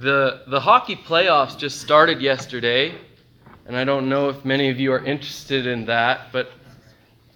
[0.00, 2.94] The, the hockey playoffs just started yesterday,
[3.66, 6.52] and I don't know if many of you are interested in that, but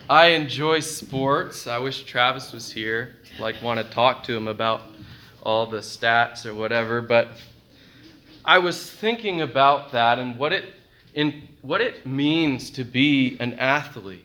[0.08, 1.66] I enjoy sports.
[1.66, 4.80] I wish Travis was here, like want to talk to him about
[5.42, 7.32] all the stats or whatever, but
[8.46, 10.72] I was thinking about that and what it
[11.12, 14.24] in what it means to be an athlete.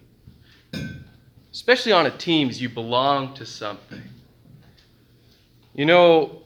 [1.51, 4.01] Especially on a team as you belong to something.
[5.73, 6.43] You know,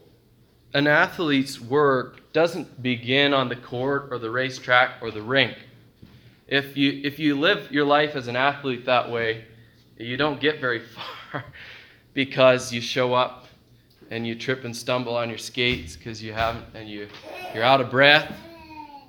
[0.74, 5.56] an athlete's work doesn't begin on the court or the racetrack or the rink.
[6.48, 9.44] If you, if you live your life as an athlete that way,
[9.96, 10.80] you don't get very
[11.32, 11.44] far
[12.12, 13.46] because you show up
[14.10, 17.08] and you trip and stumble on your skates because you haven't and you,
[17.54, 18.36] you're out of breath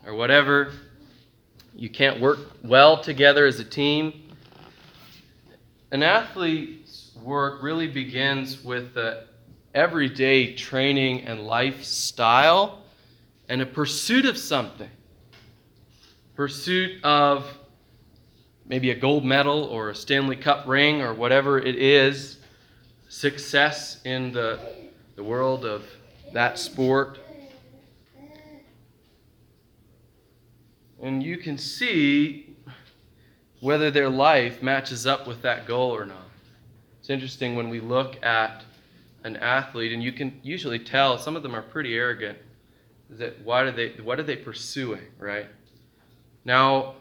[0.06, 0.72] or whatever.
[1.76, 4.30] You can't work well together as a team.
[5.92, 9.26] An athlete's work really begins with the
[9.76, 12.80] everyday training and lifestyle
[13.50, 14.90] and a pursuit of something.
[16.36, 17.46] Pursuit of
[18.66, 22.38] maybe a gold medal or a Stanley Cup ring or whatever it is,
[23.10, 24.60] success in the,
[25.16, 25.84] the world of
[26.34, 27.20] that sport.
[31.02, 32.56] And you can see
[33.60, 36.30] whether their life matches up with that goal or not.
[37.00, 38.64] It's interesting when we look at
[39.26, 42.38] an athlete, and you can usually tell some of them are pretty arrogant.
[43.10, 45.48] That why do they what are they pursuing, right?
[46.46, 46.96] Now,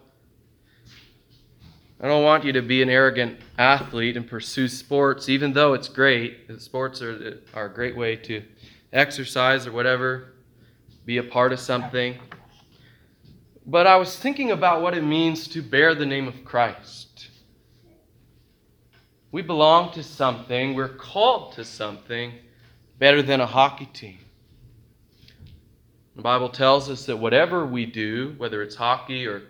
[2.00, 5.89] I don't want you to be an arrogant athlete and pursue sports, even though it's
[5.89, 6.50] great.
[6.61, 8.42] Sports are, are a great way to
[8.92, 10.33] exercise or whatever,
[11.05, 12.16] be a part of something.
[13.66, 17.13] But I was thinking about what it means to bear the name of Christ.
[19.34, 22.34] We belong to something, we're called to something
[23.00, 24.20] better than a hockey team.
[26.14, 29.42] The Bible tells us that whatever we do, whether it's hockey or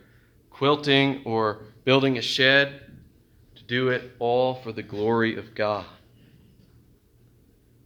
[0.48, 2.80] quilting or building a shed,
[3.56, 5.84] to do it all for the glory of God.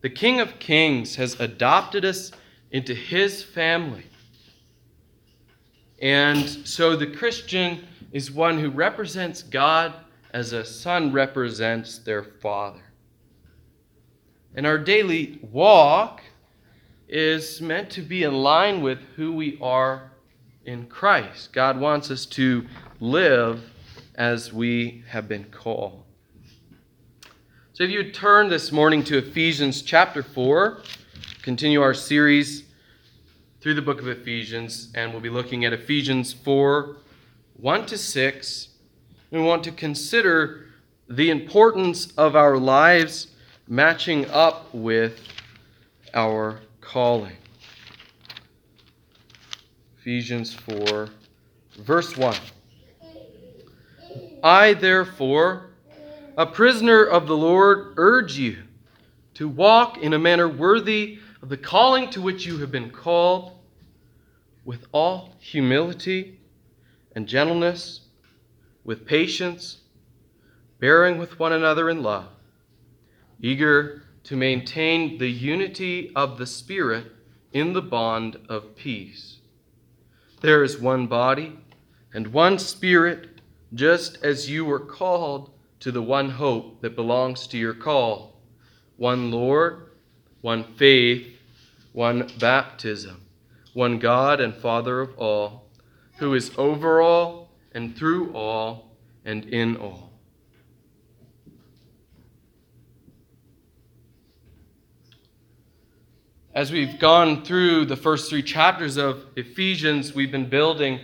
[0.00, 2.30] The King of Kings has adopted us
[2.70, 4.06] into his family.
[6.00, 9.94] And so the Christian is one who represents God
[10.38, 12.92] as a son represents their father.
[14.54, 16.22] And our daily walk
[17.08, 20.12] is meant to be in line with who we are
[20.64, 21.52] in Christ.
[21.52, 22.64] God wants us to
[23.00, 23.68] live
[24.14, 26.04] as we have been called.
[27.72, 30.82] So if you turn this morning to Ephesians chapter 4,
[31.42, 32.62] continue our series
[33.60, 36.96] through the book of Ephesians, and we'll be looking at Ephesians 4
[37.56, 38.67] 1 to 6
[39.30, 40.66] we want to consider
[41.08, 43.28] the importance of our lives
[43.66, 45.20] matching up with
[46.14, 47.36] our calling.
[49.98, 51.08] Ephesians 4,
[51.80, 52.36] verse 1.
[54.42, 55.70] I, therefore,
[56.36, 58.58] a prisoner of the Lord, urge you
[59.34, 63.52] to walk in a manner worthy of the calling to which you have been called,
[64.64, 66.38] with all humility
[67.14, 68.07] and gentleness
[68.88, 69.82] with patience,
[70.80, 72.24] bearing with one another in love,
[73.38, 77.04] eager to maintain the unity of the Spirit
[77.52, 79.40] in the bond of peace.
[80.40, 81.58] There is one body
[82.14, 83.42] and one Spirit,
[83.74, 85.50] just as you were called
[85.80, 88.40] to the one hope that belongs to your call
[88.96, 89.90] one Lord,
[90.40, 91.26] one faith,
[91.92, 93.20] one baptism,
[93.74, 95.68] one God and Father of all,
[96.16, 100.08] who is over all and through all and in all.
[106.54, 110.98] As we've gone through the first three chapters of Ephesians, we've been building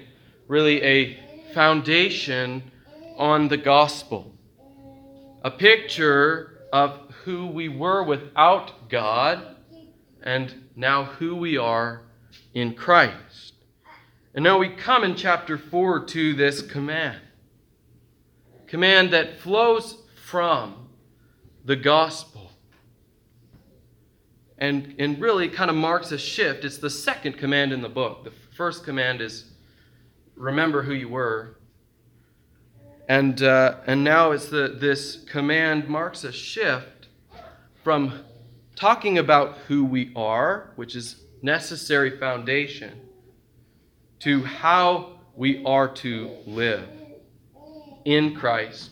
[0.49, 1.19] really a
[1.53, 2.71] foundation
[3.17, 4.35] on the gospel,
[5.43, 9.57] a picture of who we were without God
[10.23, 12.03] and now who we are
[12.53, 13.54] in Christ.
[14.35, 17.21] And now we come in chapter 4 to this command.
[18.67, 20.89] Command that flows from
[21.65, 22.51] the gospel.
[24.59, 26.65] And, and really kind of marks a shift.
[26.65, 28.25] It's the second command in the book.
[28.25, 29.53] The first command is
[30.37, 31.57] remember who you were.
[33.09, 37.09] And, uh, and now it's the, this command marks a shift
[37.85, 38.25] from
[38.75, 43.01] talking about who we are, which is necessary foundation,
[44.21, 46.89] to how we are to live
[48.05, 48.91] in Christ,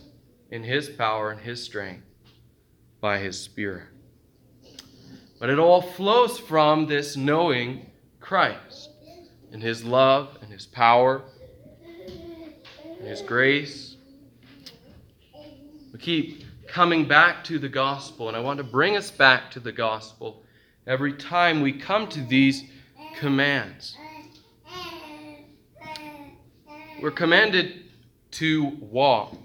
[0.50, 2.04] in His power and His strength,
[3.00, 3.88] by His Spirit.
[5.38, 7.90] But it all flows from this knowing
[8.20, 8.90] Christ
[9.52, 11.22] and His love and His power
[12.06, 13.96] and His grace.
[15.92, 19.60] We keep coming back to the gospel, and I want to bring us back to
[19.60, 20.42] the gospel
[20.86, 22.64] every time we come to these
[23.18, 23.96] commands.
[27.02, 27.82] We're commanded
[28.30, 29.36] to walk.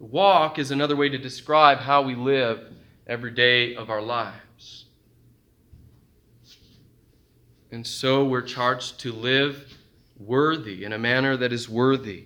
[0.00, 2.72] Walk is another way to describe how we live
[3.06, 4.86] every day of our lives.
[7.70, 9.78] And so we're charged to live
[10.18, 12.24] worthy, in a manner that is worthy.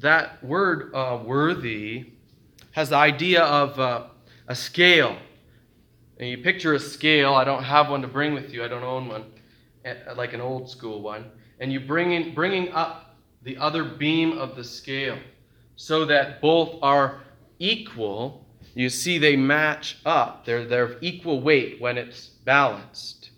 [0.00, 2.12] That word uh, worthy
[2.72, 4.08] has the idea of uh,
[4.46, 5.16] a scale.
[6.20, 7.32] And you picture a scale.
[7.32, 9.24] I don't have one to bring with you, I don't own one,
[9.86, 11.30] eh, like an old school one.
[11.60, 13.04] And you bring in, bringing up
[13.46, 15.16] the other beam of the scale
[15.76, 17.20] so that both are
[17.60, 18.44] equal.
[18.74, 20.44] You see, they match up.
[20.44, 23.30] They're, they're of equal weight when it's balanced.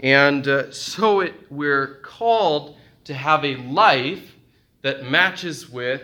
[0.00, 4.34] And uh, so it, we're called to have a life
[4.80, 6.02] that matches with,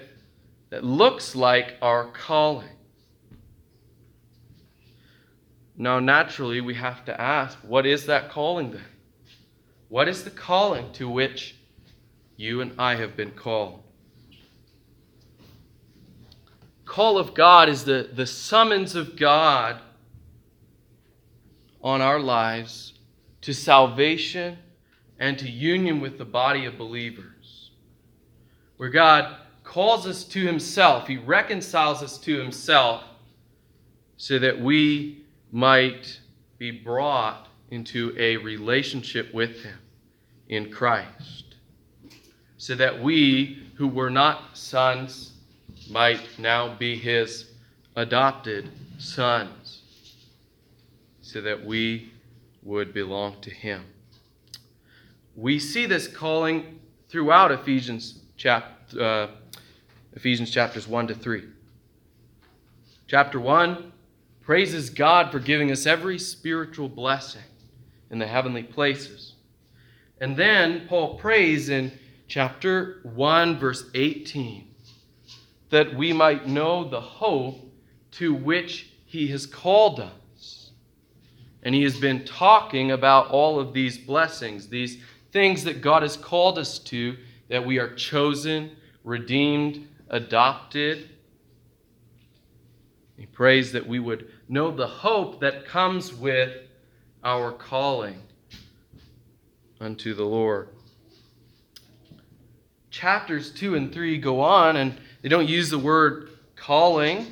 [0.68, 2.68] that looks like our calling.
[5.78, 8.84] Now, naturally, we have to ask what is that calling then?
[9.88, 11.56] What is the calling to which
[12.36, 13.82] you and I have been called?
[16.84, 19.80] Call of God is the, the summons of God
[21.82, 22.94] on our lives
[23.40, 24.58] to salvation
[25.18, 27.70] and to union with the body of believers.
[28.76, 33.04] Where God calls us to Himself, He reconciles us to Himself
[34.16, 36.20] so that we might
[36.58, 39.78] be brought into a relationship with Him
[40.48, 41.51] in Christ.
[42.62, 45.32] So that we who were not sons
[45.90, 47.50] might now be His
[47.96, 49.80] adopted sons.
[51.22, 52.12] So that we
[52.62, 53.84] would belong to him.
[55.34, 56.78] We see this calling
[57.08, 59.26] throughout Ephesians chap- uh,
[60.12, 61.42] Ephesians chapters 1 to 3.
[63.08, 63.92] Chapter 1
[64.40, 67.42] praises God for giving us every spiritual blessing
[68.12, 69.32] in the heavenly places.
[70.20, 71.90] And then Paul prays in
[72.32, 74.66] chapter 1 verse 18
[75.68, 77.60] that we might know the hope
[78.10, 80.70] to which he has called us
[81.62, 84.96] and he has been talking about all of these blessings, these
[85.30, 87.18] things that God has called us to,
[87.50, 91.10] that we are chosen, redeemed, adopted.
[93.18, 96.56] He prays that we would know the hope that comes with
[97.22, 98.22] our calling
[99.82, 100.70] unto the Lord.
[102.92, 107.26] Chapters 2 and 3 go on, and they don't use the word calling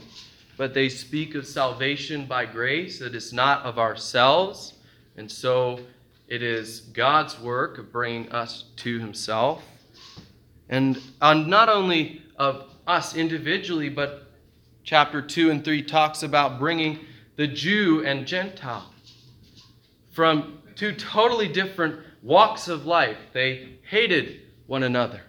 [0.60, 3.00] but they speak of salvation by grace.
[3.00, 4.74] It is not of ourselves.
[5.16, 5.80] And so
[6.28, 9.62] it is God's work of bringing us to Himself.
[10.68, 14.30] And on not only of us individually, but
[14.84, 16.98] chapter 2 and 3 talks about bringing
[17.36, 18.92] the Jew and Gentile
[20.10, 23.16] from two totally different walks of life.
[23.32, 25.22] They hated one another.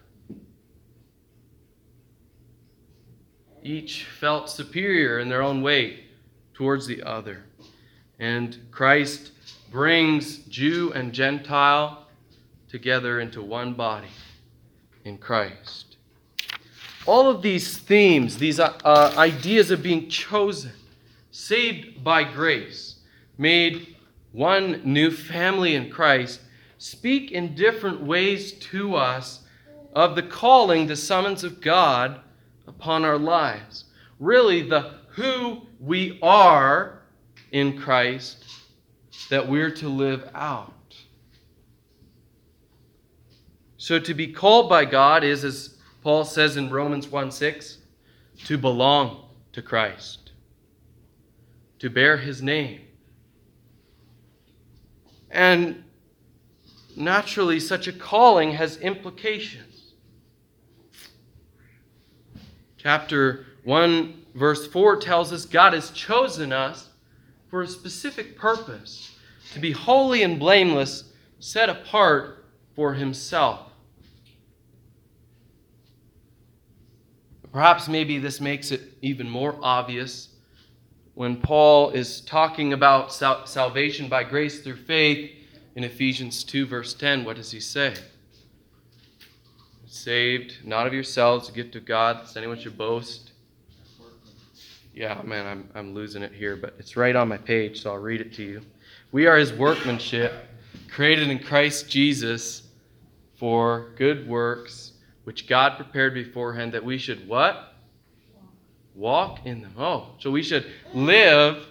[3.64, 6.06] Each felt superior in their own way
[6.54, 7.44] towards the other.
[8.20, 9.32] And Christ
[9.72, 12.08] brings Jew and Gentile
[12.70, 14.10] together into one body
[15.06, 15.98] in Christ.
[17.06, 20.72] All of these themes, these uh, uh, ideas of being chosen,
[21.32, 22.98] saved by grace,
[23.38, 23.96] made
[24.32, 26.42] one new family in Christ,
[26.78, 29.42] speak in different ways to us
[29.94, 32.22] of the calling, the summons of God
[32.68, 33.86] upon our lives.
[34.20, 37.02] Really, the who we are
[37.52, 38.46] in Christ
[39.30, 40.74] that we're to live out.
[43.78, 47.80] So to be called by God is, as Paul says in Romans 1 6,
[48.46, 50.32] to belong to Christ,
[51.80, 52.82] to bear his name.
[55.30, 55.84] And
[56.96, 59.71] naturally, such a calling has implications.
[62.82, 66.90] Chapter 1, verse 4 tells us God has chosen us
[67.48, 69.16] for a specific purpose
[69.54, 72.46] to be holy and blameless, set apart
[72.76, 73.72] for Himself.
[77.54, 80.30] Perhaps maybe this makes it even more obvious
[81.14, 85.30] when Paul is talking about sal- salvation by grace through faith
[85.76, 87.26] in Ephesians 2, verse 10.
[87.26, 87.94] What does he say?
[89.92, 93.32] Saved, not of yourselves, a gift of God, that anyone should boast.
[94.94, 97.98] Yeah, man, I'm, I'm losing it here, but it's right on my page, so I'll
[97.98, 98.62] read it to you.
[99.12, 100.34] We are his workmanship,
[100.90, 102.64] created in Christ Jesus
[103.36, 104.94] for good works,
[105.26, 107.76] which God prepared beforehand that we should what?
[108.96, 109.74] Walk in them.
[109.78, 111.68] Oh, so we should live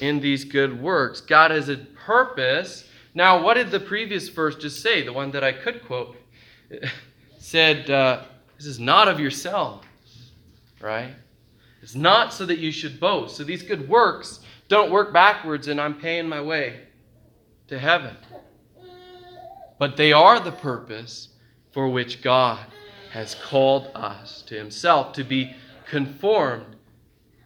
[0.00, 1.20] in these good works.
[1.20, 2.88] God has a purpose.
[3.14, 5.02] Now, what did the previous verse just say?
[5.02, 6.16] The one that I could quote
[7.38, 8.22] said, uh,
[8.56, 9.84] This is not of yourself,
[10.80, 11.14] right?
[11.82, 13.36] It's not so that you should boast.
[13.36, 16.80] So these good works don't work backwards and I'm paying my way
[17.68, 18.16] to heaven.
[19.78, 21.28] But they are the purpose
[21.72, 22.64] for which God
[23.12, 25.54] has called us to Himself to be
[25.86, 26.76] conformed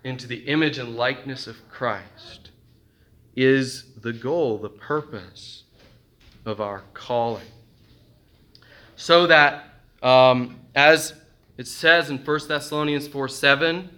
[0.05, 2.51] into the image and likeness of Christ
[3.35, 5.65] is the goal, the purpose
[6.45, 7.43] of our calling.
[8.99, 11.15] So that, um, as
[11.57, 13.89] it says in 1 Thessalonians 4 7,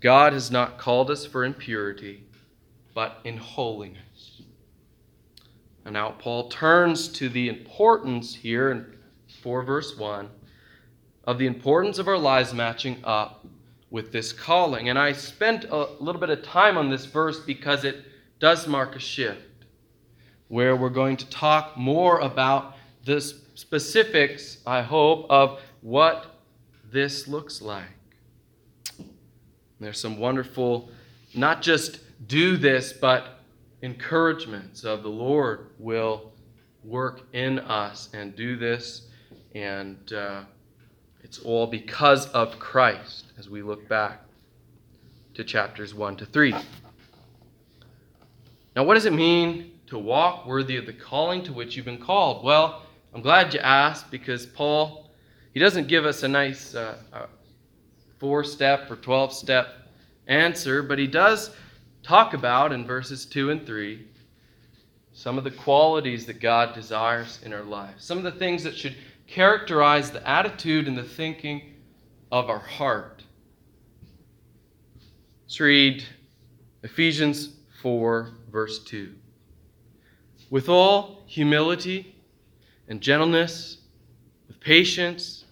[0.00, 2.22] God has not called us for impurity,
[2.94, 4.42] but in holiness.
[5.84, 8.86] And now Paul turns to the importance here in
[9.42, 10.30] 4 verse 1
[11.24, 13.44] of the importance of our lives matching up
[13.90, 14.90] with this calling.
[14.90, 18.04] And I spent a little bit of time on this verse because it
[18.38, 19.42] does mark a shift
[20.46, 26.26] where we're going to talk more about the specifics, I hope, of what
[26.92, 27.90] this looks like.
[29.80, 30.90] There's some wonderful,
[31.34, 31.98] not just
[32.28, 33.40] do this, but
[33.82, 36.30] encouragements of the Lord will
[36.84, 39.08] work in us and do this.
[39.56, 40.42] And uh,
[41.24, 44.22] it's all because of Christ as we look back
[45.34, 46.54] to chapters 1 to 3.
[48.76, 51.98] Now, what does it mean to walk worthy of the calling to which you've been
[51.98, 52.44] called?
[52.44, 52.82] Well,
[53.18, 55.10] I'm glad you asked because Paul,
[55.52, 57.26] he doesn't give us a nice uh, uh,
[58.20, 59.88] four step or 12 step
[60.28, 61.50] answer, but he does
[62.04, 64.06] talk about in verses 2 and 3
[65.12, 68.76] some of the qualities that God desires in our lives, some of the things that
[68.76, 68.94] should
[69.26, 71.74] characterize the attitude and the thinking
[72.30, 73.24] of our heart.
[75.44, 76.04] Let's read
[76.84, 79.12] Ephesians 4, verse 2.
[80.50, 82.14] With all humility
[82.88, 83.78] and gentleness,
[84.46, 85.44] with patience,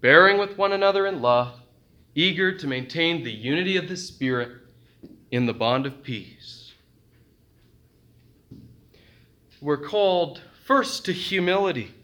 [0.00, 1.60] bearing with one another in love,
[2.14, 4.52] eager to maintain the unity of the Spirit
[5.30, 6.72] in the bond of peace.
[9.60, 11.94] We're called first to humility.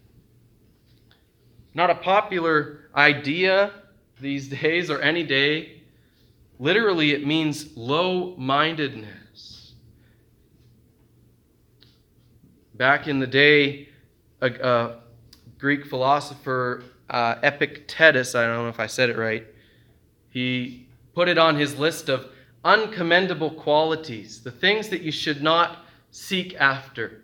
[1.75, 3.73] Not a popular idea
[4.21, 5.83] these days or any day.
[6.59, 9.75] Literally, it means low mindedness.
[12.75, 13.88] Back in the day,
[14.41, 14.97] a, a
[15.59, 19.47] Greek philosopher, uh, Epictetus, I don't know if I said it right,
[20.31, 22.29] he put it on his list of
[22.65, 27.23] uncommendable qualities, the things that you should not seek after.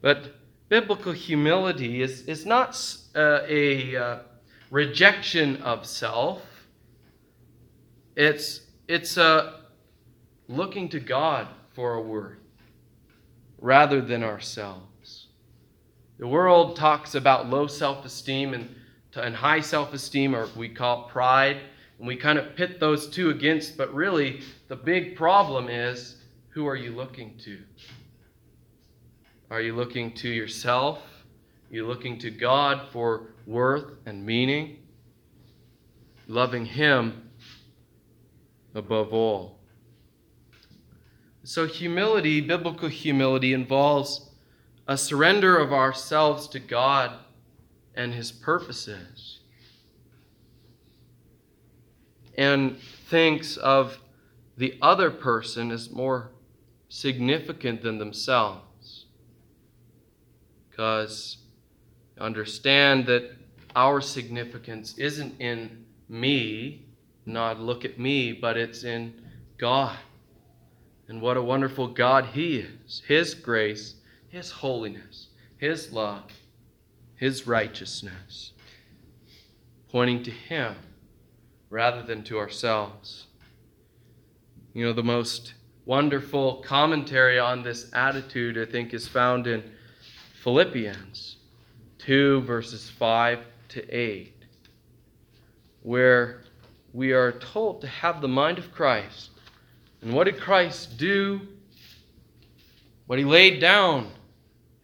[0.00, 0.34] But
[0.68, 2.80] biblical humility is, is not
[3.14, 4.18] uh, a uh,
[4.70, 6.42] rejection of self,
[8.14, 9.60] it's, it's uh,
[10.48, 12.41] looking to God for a word
[13.62, 15.28] rather than ourselves.
[16.18, 18.74] The world talks about low self esteem and
[19.14, 21.60] and high self esteem, or we call pride.
[21.98, 26.16] And we kind of pit those two against, but really the big problem is
[26.48, 27.58] who are you looking to?
[29.50, 30.98] Are you looking to yourself?
[31.70, 34.78] Are you looking to God for worth and meaning?
[36.26, 37.30] Loving Him
[38.74, 39.61] above all.
[41.44, 44.30] So, humility, biblical humility, involves
[44.86, 47.12] a surrender of ourselves to God
[47.94, 49.40] and his purposes.
[52.38, 53.98] And thinks of
[54.56, 56.30] the other person as more
[56.88, 59.06] significant than themselves.
[60.70, 61.38] Because
[62.18, 63.36] understand that
[63.74, 66.86] our significance isn't in me,
[67.26, 69.14] not look at me, but it's in
[69.58, 69.98] God.
[71.08, 73.02] And what a wonderful God He is.
[73.06, 73.94] His grace,
[74.28, 75.28] His holiness,
[75.58, 76.30] His love
[77.22, 78.50] his righteousness,
[79.92, 80.74] pointing to Him
[81.70, 83.28] rather than to ourselves.
[84.74, 85.54] You know, the most
[85.86, 89.62] wonderful commentary on this attitude, I think, is found in
[90.42, 91.36] Philippians
[91.98, 94.34] 2, verses 5 to 8,
[95.84, 96.42] where
[96.92, 99.30] we are told to have the mind of Christ.
[100.02, 101.40] And what did Christ do?
[103.06, 104.10] What he laid down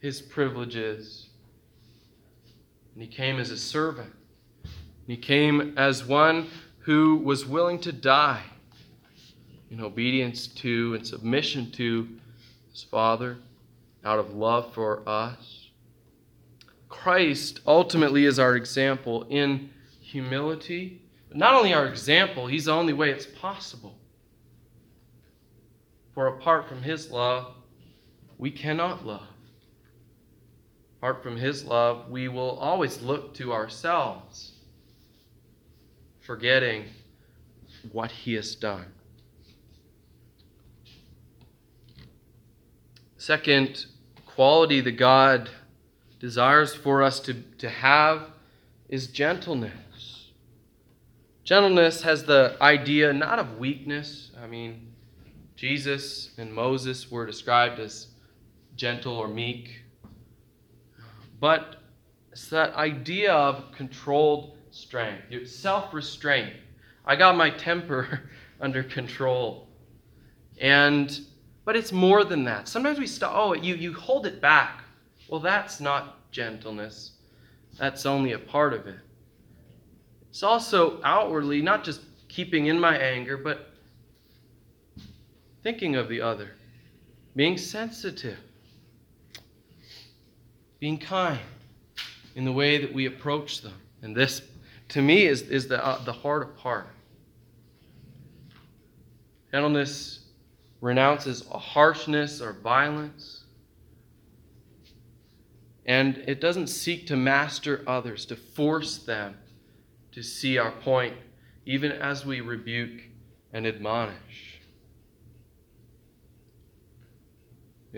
[0.01, 1.29] his privileges
[2.95, 4.13] and he came as a servant.
[5.07, 6.49] He came as one
[6.81, 8.43] who was willing to die
[9.71, 12.09] in obedience to and submission to
[12.71, 13.39] his Father
[14.05, 15.69] out of love for us.
[16.89, 19.71] Christ ultimately is our example in
[20.01, 21.03] humility.
[21.29, 23.98] But not only our example, he's the only way it's possible.
[26.19, 27.55] For apart from his love,
[28.39, 29.29] we cannot love.
[30.99, 34.51] Apart from his love, we will always look to ourselves,
[36.19, 36.87] forgetting
[37.93, 38.87] what he has done.
[43.17, 43.87] Second
[44.27, 45.49] quality that God
[46.19, 48.31] desires for us to, to have
[48.89, 50.33] is gentleness.
[51.45, 54.33] Gentleness has the idea not of weakness.
[54.43, 54.89] I mean,
[55.59, 58.07] Jesus and Moses were described as
[58.77, 59.83] gentle or meek,
[61.41, 61.83] but
[62.31, 66.53] it's that idea of controlled strength, self restraint.
[67.05, 69.67] I got my temper under control.
[70.61, 71.19] And
[71.65, 72.69] but it's more than that.
[72.69, 74.85] Sometimes we stop, oh, you, you hold it back.
[75.29, 77.15] Well, that's not gentleness.
[77.81, 79.01] That's only a part of it.
[80.31, 83.68] It's also outwardly not just keeping in my anger, but
[85.63, 86.53] thinking of the other,
[87.35, 88.39] being sensitive,
[90.79, 91.41] being kind
[92.35, 93.75] in the way that we approach them.
[94.03, 94.43] And this,
[94.91, 96.89] to me, is, is the, uh, the heart of heart.
[99.51, 100.21] Gentleness
[100.81, 103.45] renounces harshness or violence.
[105.87, 109.37] And it doesn't seek to master others, to force them
[110.13, 111.15] to see our point,
[111.65, 113.01] even as we rebuke
[113.53, 114.48] and admonish.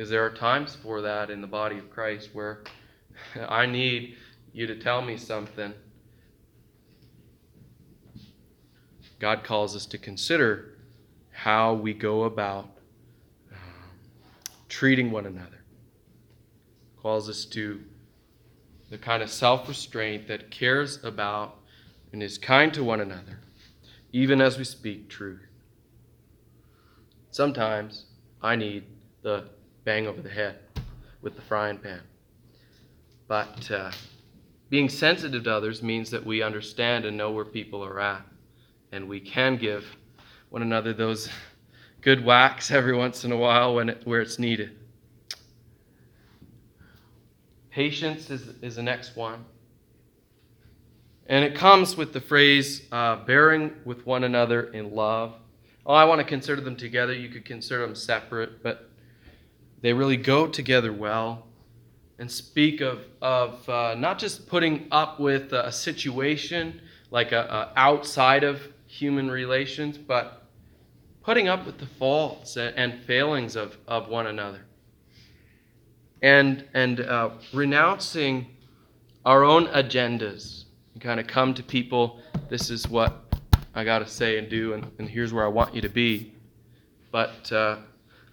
[0.00, 2.64] Because there are times for that in the body of Christ where
[3.48, 4.16] I need
[4.50, 5.74] you to tell me something.
[9.18, 10.78] God calls us to consider
[11.32, 12.70] how we go about
[13.52, 13.58] um,
[14.70, 15.60] treating one another.
[17.02, 17.82] Calls us to
[18.88, 21.58] the kind of self restraint that cares about
[22.10, 23.40] and is kind to one another,
[24.14, 25.46] even as we speak truth.
[27.30, 28.06] Sometimes
[28.40, 28.84] I need
[29.20, 29.44] the
[29.84, 30.58] bang over the head
[31.22, 32.00] with the frying pan.
[33.28, 33.90] But uh,
[34.68, 38.22] being sensitive to others means that we understand and know where people are at,
[38.92, 39.84] and we can give
[40.48, 41.28] one another those
[42.00, 44.76] good whacks every once in a while when it, where it's needed.
[47.70, 49.44] Patience is, is the next one.
[51.26, 55.34] And it comes with the phrase uh, bearing with one another in love.
[55.86, 57.12] Oh, I want to consider them together.
[57.12, 58.89] You could consider them separate, but
[59.82, 61.46] they really go together well
[62.18, 67.72] and speak of, of uh, not just putting up with a situation like a, a
[67.78, 70.46] outside of human relations, but
[71.22, 74.60] putting up with the faults and failings of, of one another.
[76.22, 78.46] And, and uh, renouncing
[79.24, 80.64] our own agendas.
[80.92, 83.32] And kind of come to people this is what
[83.74, 86.34] i got to say and do and, and here's where i want you to be.
[87.12, 87.78] But uh,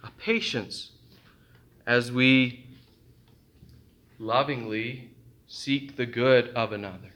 [0.02, 0.92] a patience
[1.88, 2.64] as we
[4.20, 5.10] lovingly
[5.48, 7.14] seek the good of another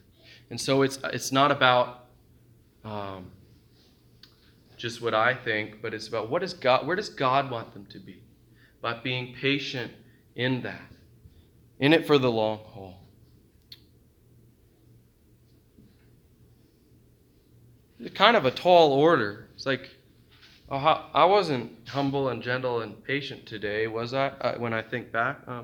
[0.52, 2.08] and so it's, it's not about
[2.84, 3.30] um,
[4.76, 7.86] just what I think, but it's about what is God, where does God want them
[7.86, 8.22] to be?
[8.80, 9.92] About being patient
[10.36, 10.92] in that,
[11.78, 13.00] in it for the long haul.
[17.98, 19.48] It's kind of a tall order.
[19.54, 19.88] It's like,
[20.72, 24.28] oh, I wasn't humble and gentle and patient today, was I?
[24.28, 25.62] Uh, when I think back, uh,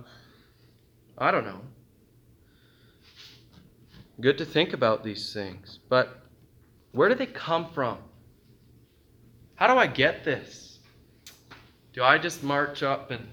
[1.16, 1.60] I don't know.
[4.20, 6.22] Good to think about these things, but
[6.92, 7.98] where do they come from?
[9.54, 10.78] How do I get this?
[11.92, 13.26] Do I just march up and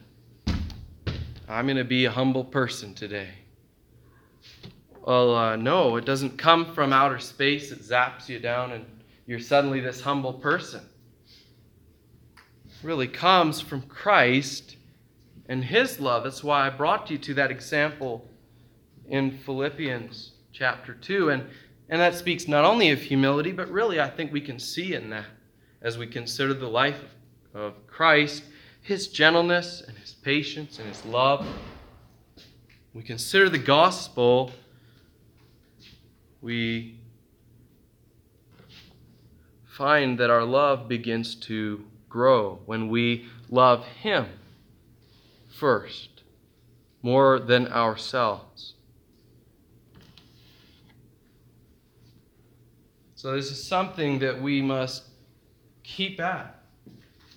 [1.48, 3.30] I'm going to be a humble person today?
[5.06, 7.72] Well, uh, no, it doesn't come from outer space.
[7.72, 8.86] It zaps you down and
[9.28, 10.82] you're suddenly this humble person.
[12.84, 14.78] Really comes from Christ
[15.48, 16.24] and His love.
[16.24, 18.28] That's why I brought you to that example
[19.08, 21.30] in Philippians chapter 2.
[21.30, 21.48] And,
[21.90, 25.10] and that speaks not only of humility, but really I think we can see in
[25.12, 25.26] that
[25.82, 27.00] as we consider the life
[27.54, 28.44] of Christ,
[28.82, 31.46] his gentleness and his patience and his love.
[32.94, 34.52] We consider the gospel,
[36.42, 37.00] we
[39.66, 41.84] find that our love begins to
[42.16, 44.26] grow when we love him
[45.54, 46.24] first,
[47.02, 48.76] more than ourselves.
[53.16, 55.04] So, this is something that we must
[55.84, 56.64] keep at.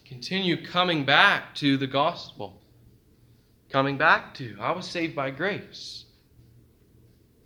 [0.04, 2.60] Continue coming back to the gospel
[3.68, 4.56] coming back to.
[4.60, 6.04] I was saved by grace.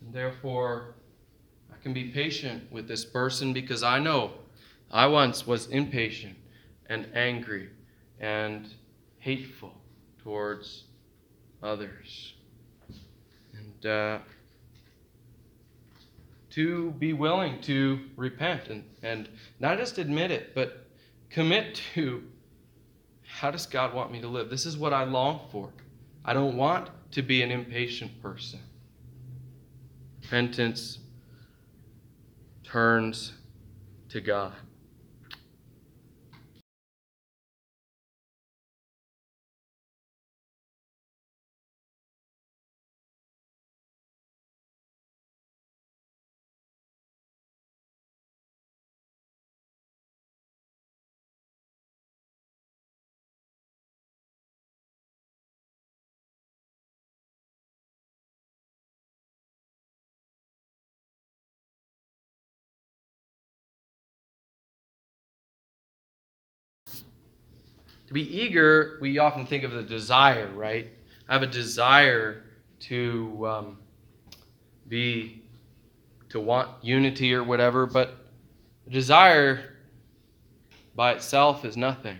[0.00, 0.94] And therefore,
[1.72, 4.32] I can be patient with this person because I know
[4.90, 6.36] I once was impatient
[6.92, 7.70] and angry
[8.20, 8.68] and
[9.18, 9.72] hateful
[10.22, 10.84] towards
[11.62, 12.34] others.
[13.54, 14.18] And uh,
[16.50, 20.86] to be willing to repent and, and not just admit it, but
[21.30, 22.22] commit to
[23.26, 24.50] how does God want me to live?
[24.50, 25.72] This is what I long for.
[26.26, 28.60] I don't want to be an impatient person.
[30.20, 30.98] Repentance
[32.64, 33.32] turns
[34.10, 34.52] to God.
[68.12, 70.86] To be eager, we often think of the desire, right?
[71.30, 72.42] I have a desire
[72.80, 73.78] to um,
[74.86, 75.44] be,
[76.28, 78.18] to want unity or whatever, but
[78.86, 79.76] desire
[80.94, 82.18] by itself is nothing.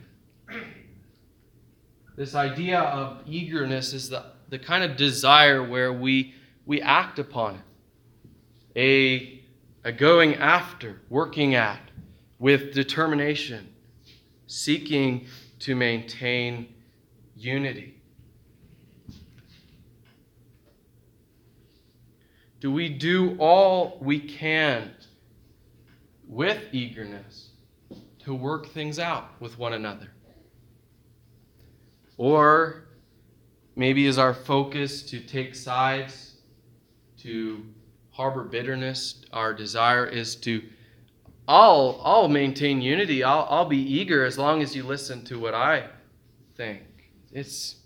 [2.16, 6.32] This idea of eagerness is the, the kind of desire where we,
[6.64, 7.56] we act upon
[8.74, 8.80] it,
[9.84, 11.82] a, a going after, working at,
[12.38, 13.74] with determination,
[14.46, 15.26] seeking
[15.62, 16.74] to maintain
[17.36, 17.94] unity?
[22.58, 24.92] Do we do all we can
[26.26, 27.50] with eagerness
[28.24, 30.10] to work things out with one another?
[32.16, 32.88] Or
[33.76, 36.38] maybe is our focus to take sides,
[37.18, 37.64] to
[38.10, 39.24] harbor bitterness?
[39.32, 40.62] Our desire is to
[41.48, 43.24] I'll I'll maintain unity.
[43.24, 45.88] I'll I'll be eager as long as you listen to what I
[46.54, 46.82] think.
[47.32, 47.76] It's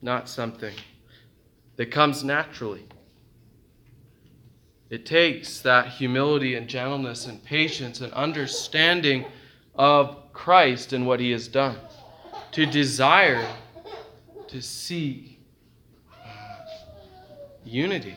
[0.00, 0.74] not something
[1.76, 2.84] that comes naturally.
[4.90, 9.26] It takes that humility and gentleness and patience and understanding
[9.74, 11.76] of Christ and what he has done
[12.52, 13.46] to desire
[14.46, 15.38] to see
[16.24, 16.28] uh,
[17.64, 18.16] unity.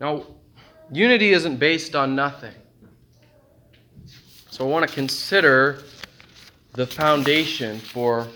[0.00, 0.26] Now,
[0.92, 2.54] unity isn't based on nothing.
[4.50, 5.82] So I want to consider
[6.72, 8.28] the foundation for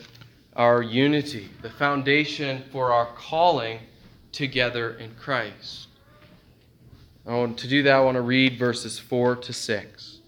[0.57, 3.81] our unity, the foundation for our calling
[4.33, 5.89] together in Christ.
[7.27, 10.21] And to do that, I want to read verses 4 to 6.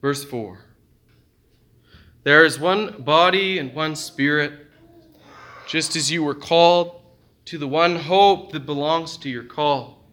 [0.00, 0.58] Verse 4
[2.24, 4.52] There is one body and one spirit,
[5.66, 6.99] just as you were called
[7.50, 10.04] to the one hope that belongs to your call.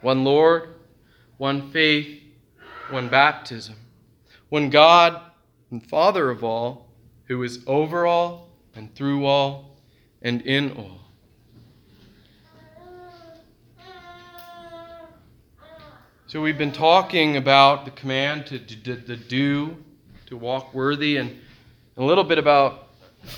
[0.00, 0.76] One Lord,
[1.36, 2.22] one faith,
[2.88, 3.74] one baptism,
[4.48, 5.20] one God
[5.70, 6.88] and Father of all,
[7.26, 9.76] who is over all and through all
[10.22, 11.00] and in all.
[16.26, 19.76] So we've been talking about the command to, to, to do,
[20.28, 21.38] to walk worthy, and
[21.98, 22.88] a little bit about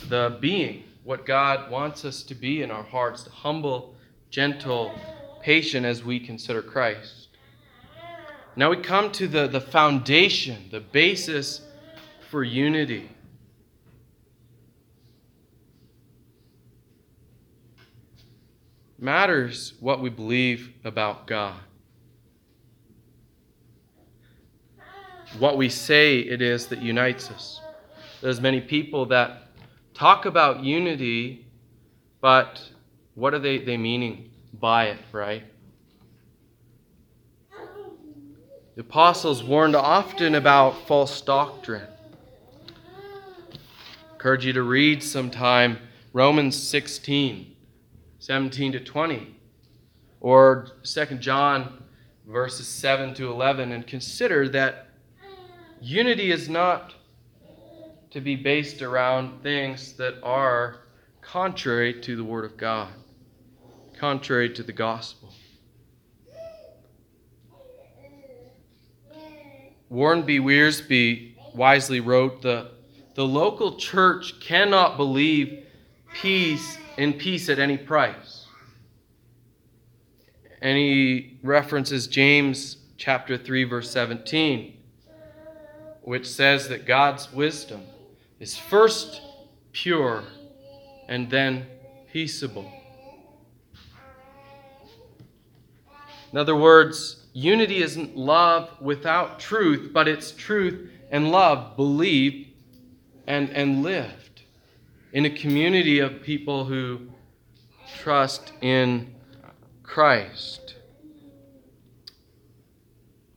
[0.08, 3.94] the being what God wants us to be in our hearts the humble,
[4.28, 4.92] gentle,
[5.40, 7.28] patient as we consider Christ.
[8.56, 11.60] Now we come to the, the foundation, the basis
[12.28, 13.08] for unity.
[18.98, 21.60] Matters what we believe about God.
[25.38, 27.60] What we say it is that unites us.
[28.20, 29.45] There's many people that
[29.96, 31.46] talk about unity,
[32.20, 32.62] but
[33.14, 35.42] what are they, they meaning by it, right?
[38.74, 41.86] The apostles warned often about false doctrine.
[44.12, 45.78] Encourage you to read sometime
[46.12, 47.56] Romans 16,
[48.18, 49.34] 17 to 20,
[50.20, 51.84] or 2 John
[52.26, 54.88] verses 7 to 11, and consider that
[55.80, 56.95] unity is not
[58.16, 60.78] to be based around things that are
[61.20, 62.88] contrary to the Word of God,
[63.98, 65.34] contrary to the gospel.
[69.90, 70.40] Warren B.
[70.40, 72.70] Wiersbe wisely wrote the,
[73.12, 75.66] the local church cannot believe
[76.14, 78.46] peace in peace at any price.
[80.62, 84.74] And he references James chapter 3 verse 17,
[86.00, 87.82] which says that God's wisdom
[88.38, 89.22] is first
[89.72, 90.24] pure
[91.08, 91.66] and then
[92.12, 92.70] peaceable.
[96.32, 102.50] In other words, unity isn't love without truth, but it's truth and love believed
[103.26, 104.42] and, and lived
[105.12, 107.00] in a community of people who
[107.98, 109.14] trust in
[109.82, 110.74] Christ.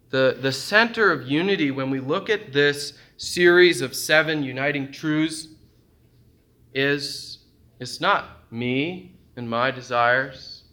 [0.10, 5.50] The, the center of unity, when we look at this series of seven uniting truths,
[6.74, 7.40] is
[7.80, 10.64] it's not me and my desires,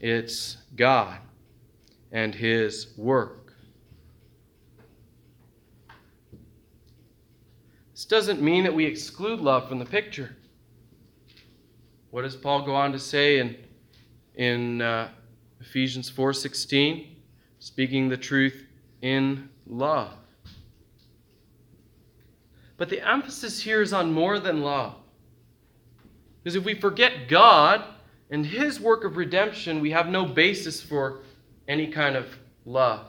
[0.00, 1.18] it's God
[2.12, 3.54] and His work.
[7.92, 10.36] This doesn't mean that we exclude love from the picture.
[12.10, 13.56] What does Paul go on to say in,
[14.36, 15.08] in uh,
[15.60, 17.08] Ephesians 4:16?
[17.58, 18.64] Speaking the truth
[19.02, 20.14] in love.
[22.76, 24.94] But the emphasis here is on more than love.
[26.42, 27.84] Because if we forget God
[28.30, 31.20] and His work of redemption, we have no basis for
[31.66, 32.26] any kind of
[32.64, 33.06] love.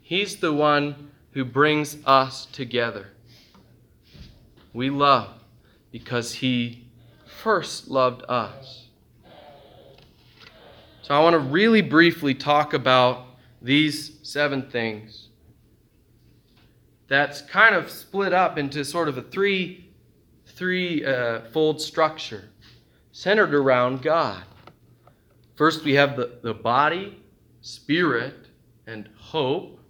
[0.00, 3.08] He's the one who brings us together.
[4.72, 5.28] We love
[5.92, 6.86] because He
[7.42, 8.88] first loved us.
[11.02, 13.26] So I want to really briefly talk about
[13.62, 15.29] these seven things.
[17.10, 19.90] That's kind of split up into sort of a three
[20.46, 22.50] three uh, fold structure
[23.10, 24.44] centered around God.
[25.56, 27.20] First, we have the, the body,
[27.62, 28.46] spirit,
[28.86, 29.80] and hope.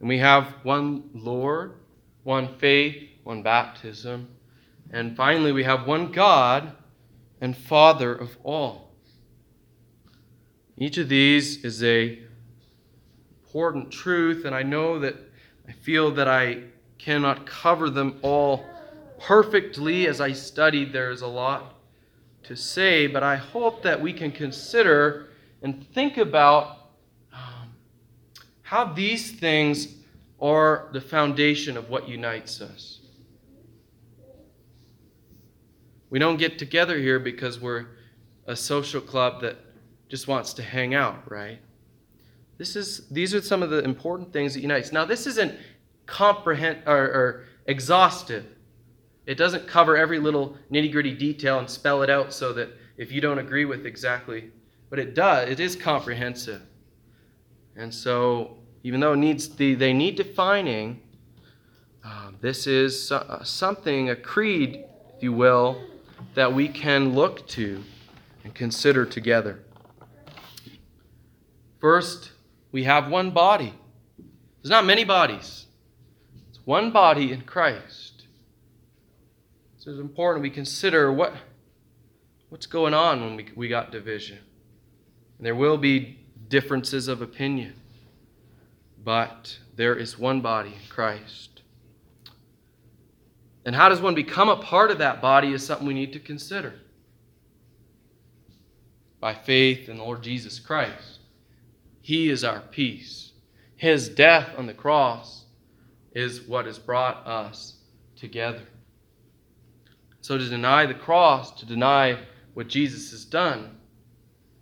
[0.00, 1.76] And we have one Lord,
[2.24, 4.28] one faith, one baptism.
[4.90, 6.72] And finally, we have one God
[7.40, 8.92] and Father of all.
[10.76, 12.18] Each of these is a
[13.42, 15.27] important truth, and I know that
[15.68, 16.62] I feel that I
[16.98, 18.64] cannot cover them all
[19.20, 20.92] perfectly as I studied.
[20.92, 21.74] There's a lot
[22.44, 25.28] to say, but I hope that we can consider
[25.62, 26.90] and think about
[27.32, 27.74] um,
[28.62, 29.88] how these things
[30.40, 33.00] are the foundation of what unites us.
[36.10, 37.86] We don't get together here because we're
[38.46, 39.56] a social club that
[40.08, 41.58] just wants to hang out, right?
[42.58, 44.92] This is these are some of the important things that unites.
[44.92, 45.54] Now, this isn't
[46.06, 48.44] comprehend or, or exhaustive.
[49.26, 53.12] It doesn't cover every little nitty gritty detail and spell it out so that if
[53.12, 54.50] you don't agree with exactly,
[54.90, 56.62] but it does, it is comprehensive.
[57.76, 61.00] And so, even though it needs the, they need defining,
[62.04, 65.80] uh, this is uh, something, a creed, if you will,
[66.34, 67.84] that we can look to
[68.42, 69.60] and consider together.
[71.80, 72.32] First,
[72.72, 73.74] we have one body.
[74.62, 75.66] There's not many bodies,
[76.48, 78.26] it's one body in Christ.
[79.78, 81.32] So it's important we consider what,
[82.48, 84.38] what's going on when we, we got division.
[85.38, 87.74] And there will be differences of opinion,
[89.04, 91.62] but there is one body in Christ.
[93.64, 96.18] And how does one become a part of that body is something we need to
[96.18, 96.74] consider.
[99.20, 101.17] By faith in the Lord Jesus Christ.
[102.08, 103.32] He is our peace.
[103.76, 105.44] His death on the cross
[106.14, 107.74] is what has brought us
[108.16, 108.62] together.
[110.22, 112.18] So to deny the cross, to deny
[112.54, 113.76] what Jesus has done,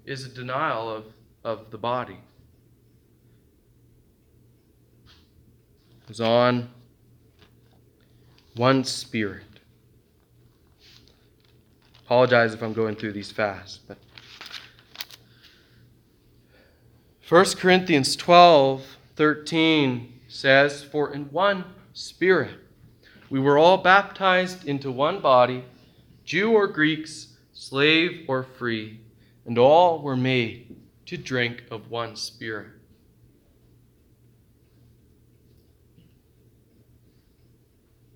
[0.04, 1.04] is a denial of,
[1.44, 2.18] of the body.
[6.02, 6.68] It was on
[8.56, 9.60] one spirit.
[12.06, 13.98] Apologize if I'm going through these fast, but
[17.28, 22.60] 1 Corinthians 12, 13 says, For in one spirit
[23.28, 25.64] we were all baptized into one body,
[26.24, 29.00] Jew or Greeks, slave or free,
[29.44, 32.68] and all were made to drink of one Spirit.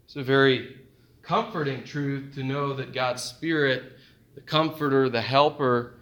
[0.05, 0.77] It's a very
[1.23, 3.99] comforting truth to know that God's Spirit,
[4.37, 5.95] the comforter, the helper,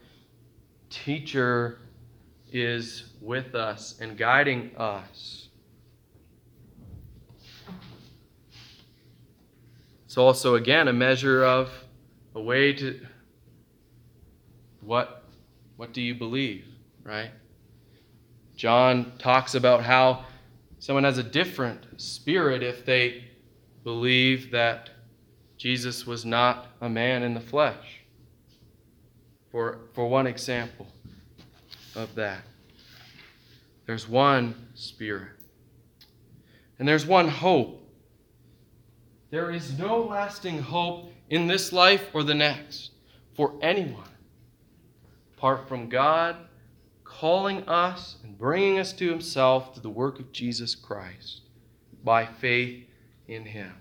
[0.90, 1.79] teacher,
[2.53, 5.49] is with us and guiding us.
[10.07, 11.71] It's also, again, a measure of
[12.35, 13.01] a way to
[14.81, 15.25] what,
[15.77, 16.65] what do you believe,
[17.05, 17.31] right?
[18.57, 20.25] John talks about how
[20.79, 23.25] someone has a different spirit if they
[23.85, 24.91] believe that
[25.59, 28.01] Jesus was not a man in the flesh.
[29.51, 30.87] For, for one example.
[31.99, 32.43] Of that.
[33.87, 35.33] There's one Spirit.
[36.79, 37.83] And there's one hope.
[39.31, 42.93] There is no lasting hope in this life or the next
[43.35, 44.05] for anyone
[45.37, 46.37] apart from God
[47.05, 51.43] calling us and bringing us to Himself through the work of Jesus Christ
[52.05, 52.85] by faith
[53.27, 53.73] in Him.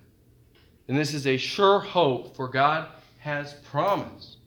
[0.88, 2.88] And this is a sure hope, for God
[3.20, 4.38] has promised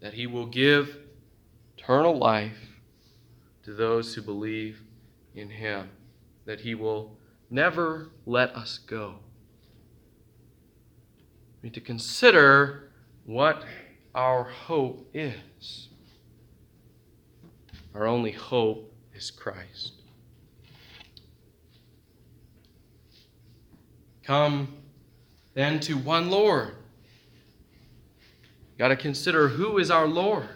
[0.00, 0.98] that He will give
[1.76, 2.75] eternal life
[3.66, 4.80] to those who believe
[5.34, 5.90] in Him,
[6.44, 7.18] that He will
[7.50, 9.16] never let us go.
[11.60, 12.92] We need to consider
[13.24, 13.64] what
[14.14, 15.88] our hope is.
[17.92, 19.94] Our only hope is Christ.
[24.22, 24.76] Come
[25.54, 26.76] then to one Lord.
[28.78, 30.50] Got to consider who is our Lord.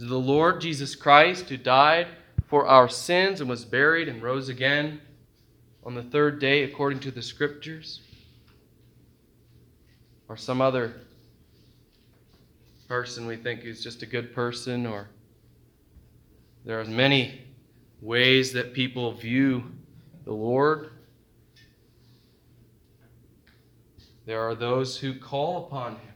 [0.00, 2.06] Is the Lord Jesus Christ who died
[2.46, 4.98] for our sins and was buried and rose again
[5.84, 8.00] on the third day according to the Scriptures?
[10.26, 10.94] Or some other
[12.88, 15.10] person we think is just a good person, or
[16.64, 17.42] there are many
[18.00, 19.64] ways that people view
[20.24, 20.92] the Lord.
[24.24, 26.14] There are those who call upon Him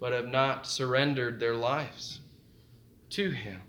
[0.00, 2.22] but have not surrendered their lives
[3.10, 3.62] to Him.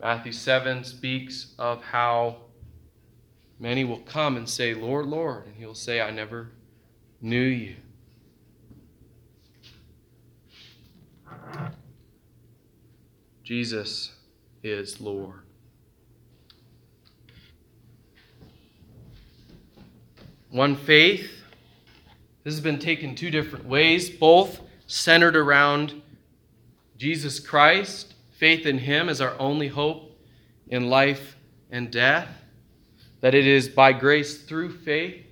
[0.00, 2.36] Matthew 7 speaks of how
[3.58, 6.50] many will come and say, Lord, Lord, and He'll say, I never
[7.20, 7.76] knew you.
[13.42, 14.12] Jesus
[14.62, 15.40] is Lord.
[20.50, 21.30] One faith.
[22.44, 26.00] This has been taken two different ways, both centered around
[26.98, 30.18] Jesus Christ, faith in Him is our only hope
[30.66, 31.36] in life
[31.70, 32.28] and death,
[33.20, 35.24] that it is by grace through faith,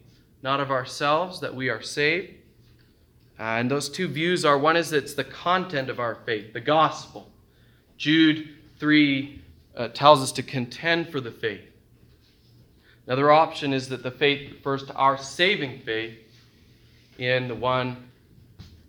[0.43, 2.35] not of ourselves, that we are saved.
[3.39, 6.61] Uh, and those two views are one is it's the content of our faith, the
[6.61, 7.31] gospel.
[7.99, 8.49] Jude
[8.79, 9.43] 3
[9.77, 11.69] uh, tells us to contend for the faith.
[13.07, 16.17] Another option is that the faith refers to our saving faith
[17.19, 18.09] in the one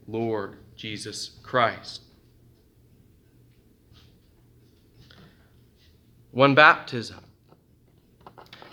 [0.08, 2.02] Lord Jesus Christ.
[6.38, 7.18] One baptism.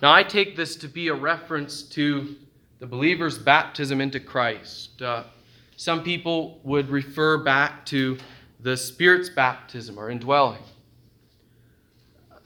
[0.02, 2.36] Now, I take this to be a reference to
[2.78, 5.00] the believer's baptism into Christ.
[5.00, 5.24] Uh,
[5.74, 8.18] some people would refer back to
[8.60, 10.60] the Spirit's baptism or indwelling.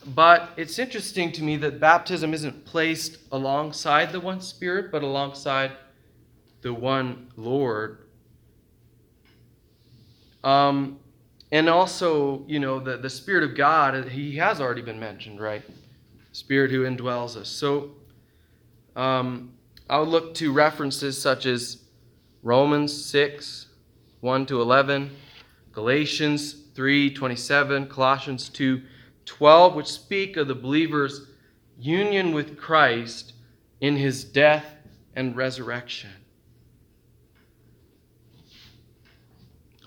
[0.06, 5.72] But it's interesting to me that baptism isn't placed alongside the one Spirit, but alongside
[6.62, 8.06] the one Lord.
[10.44, 11.00] Um,
[11.50, 15.62] and also, you know, the, the Spirit of God, He has already been mentioned, right?
[16.32, 17.48] Spirit who indwells us.
[17.48, 17.92] So
[18.94, 19.52] um,
[19.88, 21.82] I'll look to references such as
[22.42, 23.66] Romans 6,
[24.20, 25.10] 1 to 11,
[25.72, 28.82] Galatians 3, 27, Colossians 2,
[29.24, 31.28] 12, which speak of the believer's
[31.78, 33.32] union with Christ
[33.80, 34.76] in his death
[35.14, 36.10] and resurrection.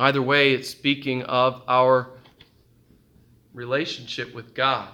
[0.02, 2.10] Either way, it's speaking of our
[3.54, 4.90] relationship with God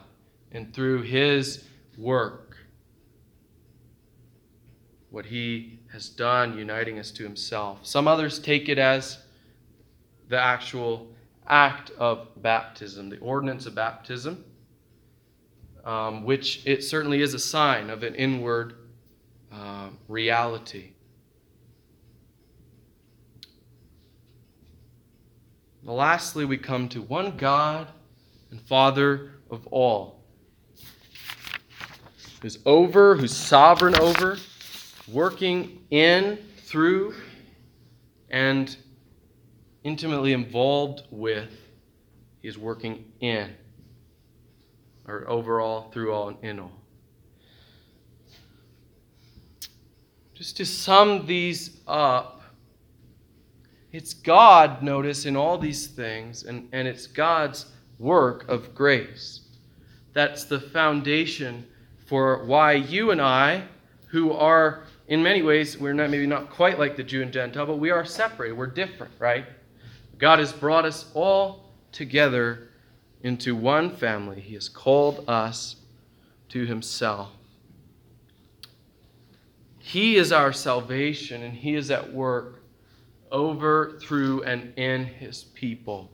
[0.51, 1.63] and through his
[1.97, 2.57] work,
[5.09, 7.85] what he has done, uniting us to himself.
[7.85, 9.19] Some others take it as
[10.27, 11.07] the actual
[11.47, 14.43] act of baptism, the ordinance of baptism,
[15.85, 18.73] um, which it certainly is a sign of an inward
[19.53, 20.95] uh, reality.
[25.93, 27.87] Lastly, we come to one God
[28.51, 30.23] and Father of all,
[32.41, 34.37] who's over, who's sovereign over,
[35.07, 37.13] working in, through,
[38.29, 38.75] and
[39.83, 41.49] intimately involved with,
[42.41, 43.49] he is working in,
[45.07, 46.71] or overall, through all, and in all.
[50.33, 52.36] Just to sum these up,
[53.97, 57.65] it's God, notice, in all these things, and, and it's God's
[57.97, 59.39] work of grace.
[60.13, 61.65] That's the foundation
[62.05, 63.63] for why you and I,
[64.05, 67.65] who are in many ways, we're not maybe not quite like the Jew and Gentile,
[67.65, 68.55] but we are separated.
[68.55, 69.45] We're different, right?
[70.19, 72.69] God has brought us all together
[73.23, 74.41] into one family.
[74.41, 75.77] He has called us
[76.49, 77.31] to Himself.
[79.79, 82.61] He is our salvation, and He is at work
[83.31, 86.11] over, through, and in his people.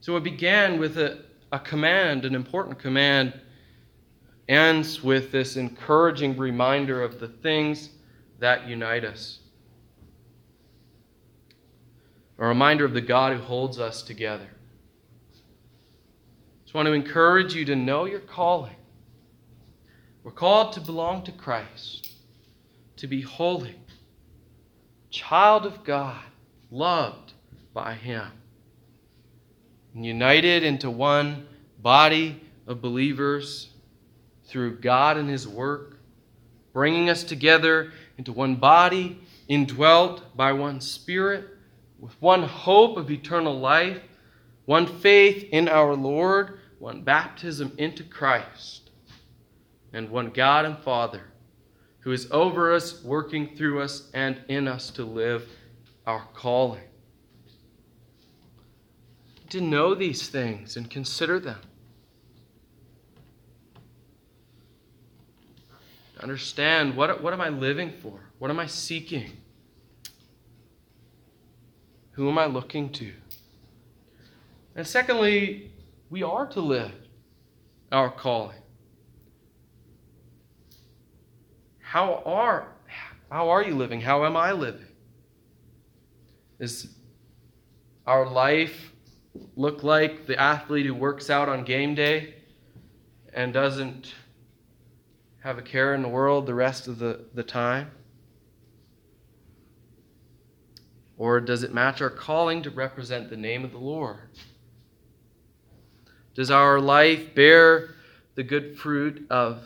[0.00, 3.38] So it began with a, a command, an important command,
[4.48, 7.90] ends with this encouraging reminder of the things
[8.38, 9.40] that unite us.
[12.38, 14.48] A reminder of the God who holds us together.
[14.48, 15.36] I
[16.64, 18.74] Just want to encourage you to know your calling.
[20.24, 22.09] We're called to belong to Christ
[23.00, 23.74] to be holy,
[25.08, 26.22] child of God,
[26.70, 27.32] loved
[27.72, 28.30] by Him,
[29.94, 31.48] united into one
[31.78, 33.70] body of believers
[34.44, 35.98] through God and His work,
[36.74, 41.46] bringing us together into one body, indwelt by one Spirit,
[41.98, 44.02] with one hope of eternal life,
[44.66, 48.90] one faith in our Lord, one baptism into Christ,
[49.90, 51.22] and one God and Father
[52.00, 55.48] who is over us, working through us, and in us to live
[56.06, 56.82] our calling.
[59.50, 61.60] To know these things and consider them.
[66.16, 68.18] To understand what, what am I living for?
[68.38, 69.32] What am I seeking?
[72.12, 73.12] Who am I looking to?
[74.74, 75.70] And secondly,
[76.08, 76.92] we are to live
[77.92, 78.59] our calling.
[81.90, 82.68] How are,
[83.32, 84.00] how are you living?
[84.00, 84.86] How am I living?
[86.60, 86.86] Is
[88.06, 88.92] our life
[89.56, 92.36] look like the athlete who works out on game day
[93.34, 94.14] and doesn't
[95.40, 97.90] have a care in the world the rest of the, the time?
[101.18, 104.28] Or does it match our calling to represent the name of the Lord?
[106.36, 107.96] Does our life bear
[108.36, 109.64] the good fruit of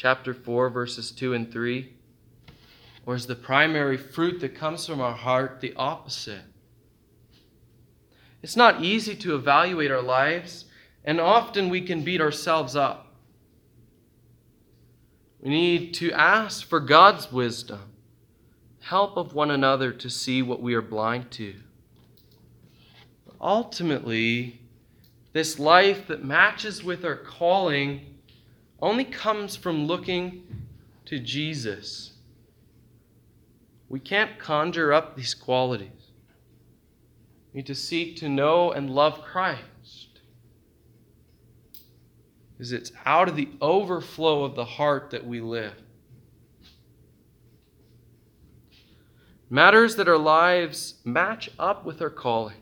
[0.00, 1.92] chapter 4, verses 2 and 3?
[3.04, 6.40] Or is the primary fruit that comes from our heart the opposite?
[8.42, 10.64] It's not easy to evaluate our lives,
[11.04, 13.14] and often we can beat ourselves up.
[15.42, 17.92] We need to ask for God's wisdom,
[18.80, 21.56] help of one another to see what we are blind to.
[23.38, 24.62] Ultimately,
[25.34, 28.10] this life that matches with our calling
[28.82, 30.44] only comes from looking
[31.06, 32.12] to Jesus.
[33.88, 36.12] We can't conjure up these qualities.
[37.52, 40.10] We need to seek to know and love Christ
[42.60, 45.74] Because it's out of the overflow of the heart that we live.
[49.48, 52.60] Matters that our lives match up with our calling.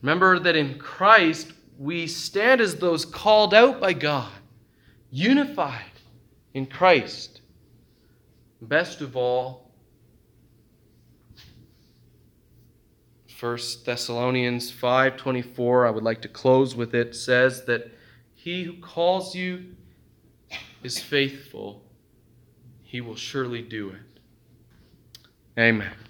[0.00, 1.52] Remember that in Christ
[1.82, 4.30] we stand as those called out by God,
[5.10, 5.82] unified
[6.54, 7.40] in Christ.
[8.60, 9.72] Best of all,
[13.40, 17.90] 1 Thessalonians 5:24 I would like to close with it says that
[18.36, 19.74] he who calls you
[20.84, 21.82] is faithful.
[22.84, 24.20] He will surely do it.
[25.58, 26.01] Amen.